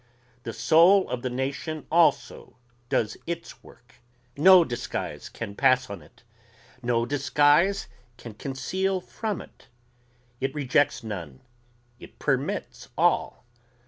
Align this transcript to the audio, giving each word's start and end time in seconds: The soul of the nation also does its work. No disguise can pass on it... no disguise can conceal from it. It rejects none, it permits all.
The 0.41 0.51
soul 0.51 1.07
of 1.11 1.21
the 1.21 1.29
nation 1.29 1.85
also 1.91 2.55
does 2.89 3.17
its 3.27 3.61
work. 3.63 3.97
No 4.35 4.65
disguise 4.65 5.29
can 5.29 5.53
pass 5.53 5.91
on 5.91 6.01
it... 6.01 6.23
no 6.81 7.05
disguise 7.05 7.87
can 8.17 8.33
conceal 8.33 8.99
from 8.99 9.41
it. 9.41 9.67
It 10.39 10.55
rejects 10.55 11.03
none, 11.03 11.41
it 11.99 12.17
permits 12.17 12.89
all. 12.97 13.45